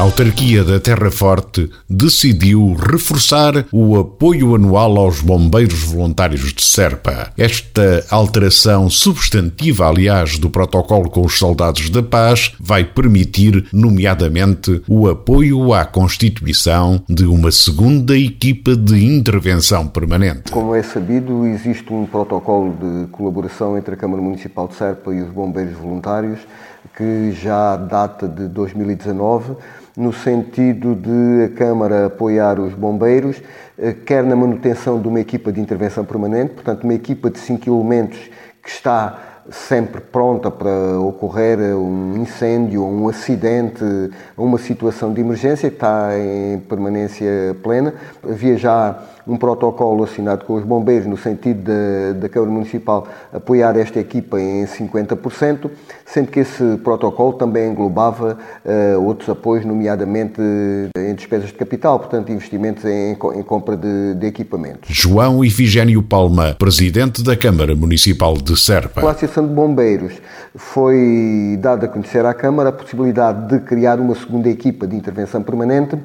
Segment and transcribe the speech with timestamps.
[0.00, 7.30] A autarquia da Terra Forte decidiu reforçar o apoio anual aos bombeiros voluntários de Serpa.
[7.36, 15.06] Esta alteração substantiva, aliás, do protocolo com os soldados da paz, vai permitir, nomeadamente, o
[15.06, 20.50] apoio à constituição de uma segunda equipa de intervenção permanente.
[20.50, 25.20] Como é sabido, existe um protocolo de colaboração entre a Câmara Municipal de Serpa e
[25.20, 26.38] os bombeiros voluntários
[26.96, 29.56] que já data de 2019
[29.96, 33.42] no sentido de a Câmara apoiar os bombeiros,
[33.78, 37.68] eh, quer na manutenção de uma equipa de intervenção permanente, portanto, uma equipa de cinco
[37.68, 38.18] elementos
[38.62, 43.84] que está sempre pronta para ocorrer um incêndio, um acidente,
[44.36, 47.94] uma situação de emergência que está em permanência plena.
[48.22, 51.70] Havia já um protocolo assinado com os bombeiros no sentido
[52.18, 55.70] da, Câmara Municipal apoiar esta equipa em 50%,
[56.06, 60.40] sendo que esse protocolo também englobava uh, outros apoios, nomeadamente
[60.96, 64.88] em despesas de capital, portanto investimentos em, em compra de, de, equipamentos.
[64.88, 69.00] João Ifigênio Palma, Presidente da Câmara Municipal de Serpa.
[69.30, 70.20] Associação de Bombeiros
[70.56, 75.42] foi dada a conhecer à Câmara a possibilidade de criar uma segunda equipa de intervenção
[75.42, 75.96] permanente,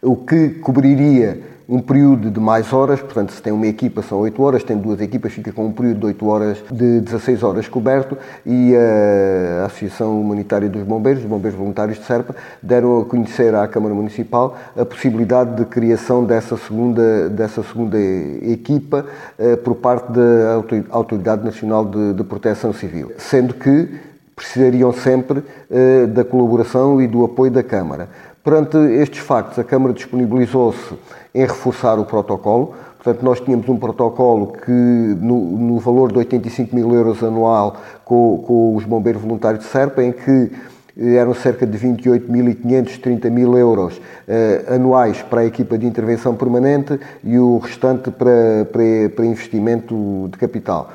[0.00, 4.42] o que cobriria um período de mais horas, portanto, se tem uma equipa são 8
[4.42, 8.18] horas, tem duas equipas, fica com um período de 8 horas, de 16 horas coberto,
[8.44, 13.66] e a Associação Humanitária dos Bombeiros, os Bombeiros Voluntários de Serpa, deram a conhecer à
[13.66, 19.06] Câmara Municipal a possibilidade de criação dessa segunda, dessa segunda equipa
[19.38, 23.88] eh, por parte da Autoridade Nacional de, de Proteção Civil, sendo que
[24.36, 28.08] precisariam sempre eh, da colaboração e do apoio da Câmara.
[28.44, 30.94] Perante estes factos, a Câmara disponibilizou-se
[31.34, 32.74] em reforçar o protocolo.
[33.02, 38.44] Portanto, nós tínhamos um protocolo que, no, no valor de 85 mil euros anual com,
[38.46, 40.52] com, os bombeiros voluntários de Serpa, em que
[40.96, 46.98] eram cerca de 28.500, 30 mil euros eh, anuais para a equipa de intervenção permanente
[47.22, 50.92] e o restante para, para, para investimento de capital.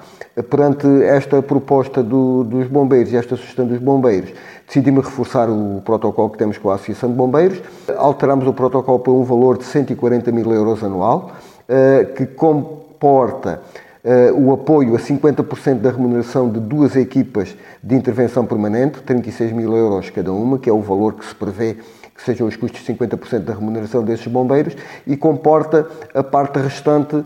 [0.50, 4.32] Perante esta proposta do, dos bombeiros e esta sugestão dos bombeiros,
[4.66, 7.62] decidimos reforçar o protocolo que temos com a Associação de Bombeiros.
[7.98, 11.32] Alteramos o protocolo para um valor de 140 mil euros anual,
[11.68, 13.89] eh, que comporta eh,
[14.36, 20.10] o apoio a 50% da remuneração de duas equipas de intervenção permanente, 36 mil euros
[20.10, 21.78] cada uma, que é o valor que se prevê
[22.20, 24.76] que sejam os custos de 50% da remuneração desses bombeiros,
[25.08, 27.26] e comporta a parte restante uh,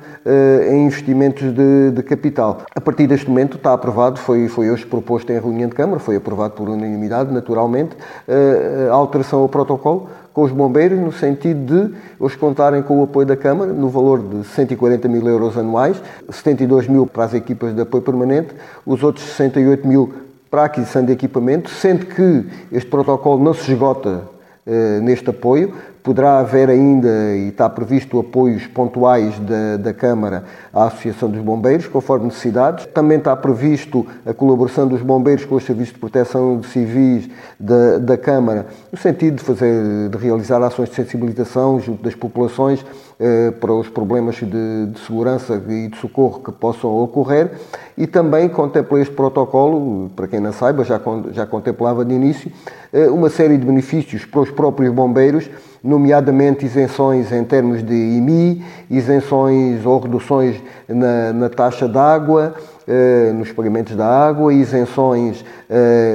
[0.71, 2.61] em investimentos de, de, capital.
[2.75, 6.15] A partir deste momento está aprovado, foi, foi hoje proposto em reunião de Câmara, foi
[6.15, 11.95] aprovado por unanimidade, naturalmente, uh, a alteração ao protocolo com os bombeiros, no sentido de
[12.19, 16.87] eles contarem com o apoio da Câmara, no valor de 140 mil euros anuais, 72
[16.87, 18.49] mil para as equipas de apoio permanente,
[18.85, 20.13] os outros 68 mil
[20.49, 24.23] para a aquisição de equipamento, sendo que este protocolo não se esgota
[24.65, 25.73] eh, neste apoio.
[26.03, 30.43] Poderá haver ainda, e está previsto, apoios pontuais da, da Câmara
[30.73, 32.85] à Associação dos Bombeiros, conforme necessidades.
[32.87, 37.99] Também está previsto a colaboração dos bombeiros com os serviços de proteção de civis da,
[37.99, 42.85] da Câmara, no sentido de, fazer, de realizar ações de sensibilização junto das populações
[43.17, 47.51] eh, para os problemas de, de, segurança e de socorro que possam ocorrer
[47.97, 50.99] e também contempla este protocolo, para quem não saiba, já,
[51.31, 52.51] já contemplava de início,
[52.91, 55.49] eh, uma série de benefícios para os próprios bombeiros,
[55.83, 62.55] nomeadamente isenções em termos de IMI, isenções ou reduções na, na taxa d'água,
[62.87, 65.43] eh, nos pagamentos da água, isenções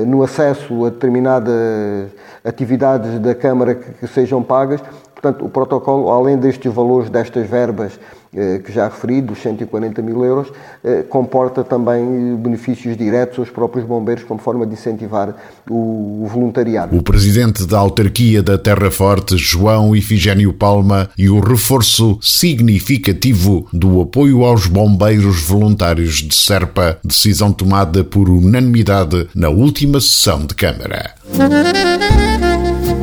[0.06, 2.11] no acesso a determinadas
[2.45, 4.81] atividades da Câmara que, que sejam pagas.
[5.21, 10.25] Portanto, o protocolo, além destes valores, destas verbas eh, que já referi, dos 140 mil
[10.25, 10.49] euros,
[10.84, 15.34] eh, comporta também benefícios diretos aos próprios bombeiros como forma de incentivar
[15.69, 16.97] o, voluntariado.
[16.97, 24.03] O presidente da autarquia da Terra Forte, João Ifigênio Palma, e o reforço significativo do
[24.03, 31.14] apoio aos bombeiros voluntários de Serpa, decisão tomada por unanimidade na última sessão de Câmara.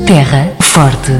[0.06, 1.12] Terra Forte.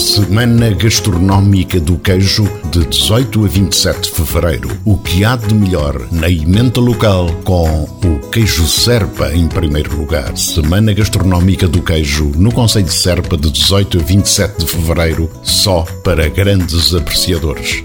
[0.00, 4.70] Semana Gastronómica do Queijo de 18 a 27 de fevereiro.
[4.82, 10.34] O que há de melhor na emenda local com o queijo Serpa em primeiro lugar.
[10.38, 15.82] Semana Gastronómica do Queijo no Conselho de Serpa de 18 a 27 de fevereiro, só
[16.02, 17.82] para grandes apreciadores.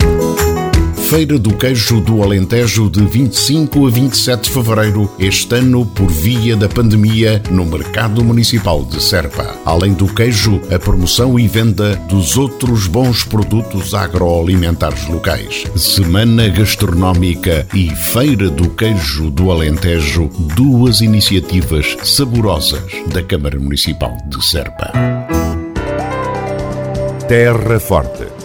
[1.09, 6.55] Feira do Queijo do Alentejo de 25 a 27 de fevereiro, este ano por via
[6.55, 9.55] da pandemia, no Mercado Municipal de Serpa.
[9.63, 15.65] Além do queijo, a promoção e venda dos outros bons produtos agroalimentares locais.
[15.75, 22.81] Semana Gastronómica e Feira do Queijo do Alentejo, duas iniciativas saborosas
[23.13, 24.91] da Câmara Municipal de Serpa.
[27.27, 28.44] Terra Forte.